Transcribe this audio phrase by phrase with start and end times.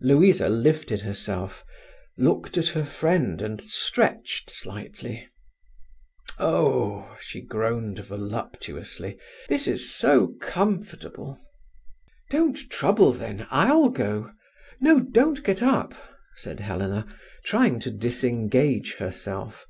[0.00, 1.64] Louisa lifted herself,
[2.16, 5.28] looked at her friend, and stretched slightly.
[6.38, 9.18] "Oh!" she groaned voluptuously.
[9.48, 11.36] "This is so comfortable!"
[12.30, 14.30] "Don't trouble then, I'll go.
[14.80, 15.94] No, don't get up,"
[16.36, 17.04] said Helena,
[17.44, 19.66] trying to disengage herself.